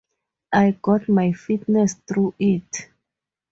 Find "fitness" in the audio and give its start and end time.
1.31-1.93